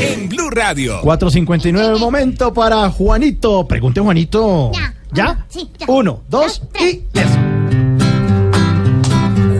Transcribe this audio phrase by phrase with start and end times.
[0.00, 1.00] En Blue Radio.
[1.02, 3.66] 4.59 momento para Juanito.
[3.66, 4.70] Pregunte Juanito.
[4.72, 4.94] Ya.
[5.12, 5.46] ¿Ya?
[5.48, 5.86] Sí, ya.
[5.88, 7.28] Uno, dos y les.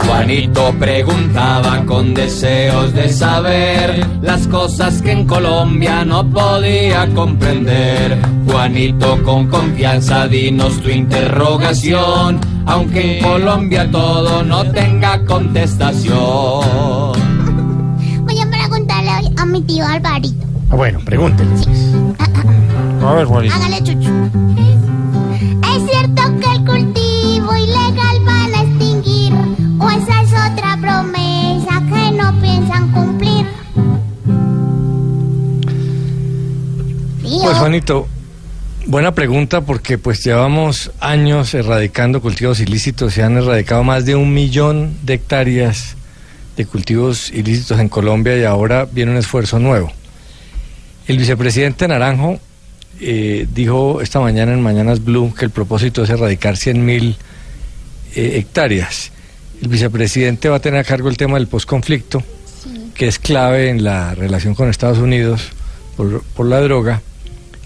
[0.07, 8.19] Juanito preguntaba con deseos de saber las cosas que en Colombia no podía comprender.
[8.65, 16.15] Juanito, con confianza, dinos tu interrogación, aunque en Colombia todo no tenga contestación.
[18.25, 20.47] Voy a preguntarle hoy a mi tío Alvarito.
[20.71, 21.51] Ah, Bueno, pregúntele.
[23.07, 23.55] A ver, Juanito.
[23.55, 24.11] Hágale chuchu.
[25.77, 29.35] ¿Es cierto que el cultivo ilegal van a extinguir?
[29.79, 33.47] ¿O esa es otra promesa que no piensan cumplir?
[37.23, 38.09] Tío, Pues Juanito,
[38.87, 44.33] buena pregunta porque pues llevamos años erradicando cultivos ilícitos, se han erradicado más de un
[44.33, 45.97] millón de hectáreas
[46.57, 49.93] de cultivos ilícitos en Colombia y ahora viene un esfuerzo nuevo.
[51.07, 52.39] El vicepresidente Naranjo
[53.01, 57.17] eh, dijo esta mañana en Mañanas Blue que el propósito es erradicar 100 mil
[58.15, 59.11] eh, hectáreas.
[59.63, 62.23] El vicepresidente va a tener a cargo el tema del posconflicto,
[62.95, 65.51] que es clave en la relación con Estados Unidos
[65.97, 67.03] por, por la droga.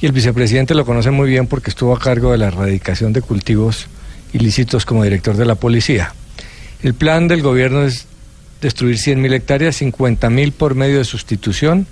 [0.01, 3.23] Y el vicepresidente lo conoce muy bien porque estuvo a cargo de la erradicación de
[3.23, 3.89] cultivos
[4.33, 6.15] ilícitos como director de la policía.
[6.83, 8.07] El plan del gobierno es
[8.61, 11.87] destruir 100.000 hectáreas, 50.000 por medio de sustitución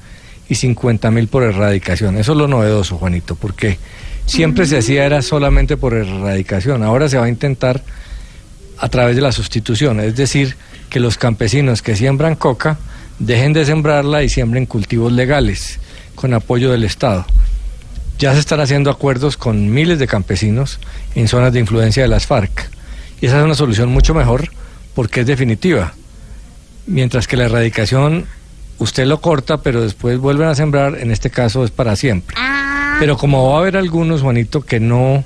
[0.48, 2.16] y 50.000 por erradicación.
[2.16, 3.78] Eso es lo novedoso, Juanito, porque
[4.26, 6.84] siempre se hacía era solamente por erradicación.
[6.84, 7.82] Ahora se va a intentar
[8.78, 10.56] a través de la sustitución, es decir,
[10.90, 12.78] que los campesinos que siembran coca
[13.18, 15.80] dejen de sembrarla y siembren cultivos legales
[16.14, 17.26] con apoyo del Estado.
[18.18, 20.78] Ya se están haciendo acuerdos con miles de campesinos
[21.14, 22.70] en zonas de influencia de las FARC.
[23.20, 24.48] Y esa es una solución mucho mejor
[24.94, 25.94] porque es definitiva.
[26.86, 28.26] Mientras que la erradicación
[28.78, 32.36] usted lo corta, pero después vuelven a sembrar, en este caso es para siempre.
[32.38, 35.24] ah, Pero como va a haber algunos, Juanito, que no,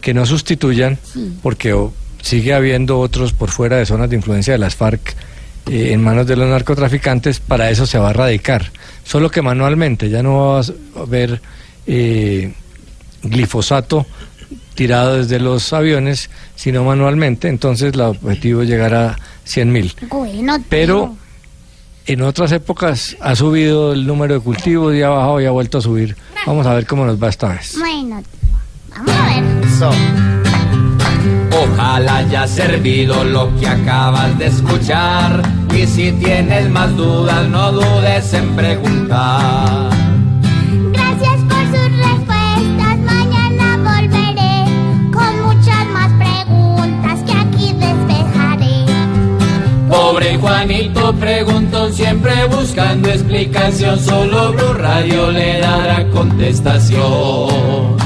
[0.00, 0.98] que no sustituyan,
[1.42, 1.76] porque
[2.20, 5.14] sigue habiendo otros por fuera de zonas de influencia de las FARC
[5.70, 8.70] eh, en manos de los narcotraficantes, para eso se va a erradicar.
[9.04, 11.40] Solo que manualmente, ya no va a haber
[11.86, 12.52] eh,
[13.22, 14.06] glifosato
[14.74, 17.48] tirado desde los aviones, sino manualmente.
[17.48, 19.94] Entonces, el objetivo es llegar a 100 mil.
[20.68, 21.14] Pero
[22.06, 25.78] en otras épocas ha subido el número de cultivos y ha bajado y ha vuelto
[25.78, 26.16] a subir.
[26.46, 27.76] Vamos a ver cómo nos va esta vez.
[27.78, 28.22] Bueno.
[28.90, 29.98] Vamos a ver.
[31.52, 35.42] Ojalá haya servido lo que acabas de escuchar.
[35.74, 39.81] Y si tienes más dudas, no dudes en preguntar.
[50.40, 53.98] Juanito preguntó siempre buscando explicación.
[53.98, 57.96] Solo Blue Radio le dará contestación.